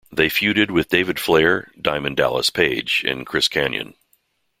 They 0.11 0.29
feuded 0.29 0.71
with 0.71 0.89
David 0.89 1.19
Flair, 1.19 1.71
Diamond 1.79 2.17
Dallas 2.17 2.49
Page 2.49 3.03
and 3.07 3.23
Chris 3.23 3.47
Kanyon. 3.47 3.93